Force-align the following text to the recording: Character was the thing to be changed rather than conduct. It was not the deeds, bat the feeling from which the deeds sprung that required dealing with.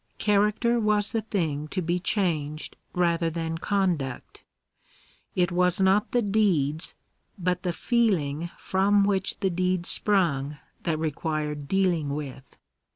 Character 0.17 0.79
was 0.79 1.11
the 1.11 1.21
thing 1.21 1.67
to 1.67 1.79
be 1.79 1.99
changed 1.99 2.75
rather 2.91 3.29
than 3.29 3.59
conduct. 3.59 4.43
It 5.35 5.51
was 5.51 5.79
not 5.79 6.09
the 6.09 6.23
deeds, 6.23 6.95
bat 7.37 7.61
the 7.61 7.71
feeling 7.71 8.49
from 8.57 9.03
which 9.03 9.41
the 9.41 9.51
deeds 9.51 9.89
sprung 9.89 10.57
that 10.81 10.97
required 10.97 11.67
dealing 11.67 12.09
with. 12.15 12.57